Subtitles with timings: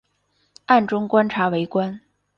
[0.65, 2.01] 暗中观察围观